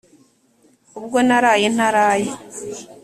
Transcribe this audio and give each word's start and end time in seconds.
ubwo 0.97 1.17
naraye 1.27 1.65
ntaraye 1.75 2.31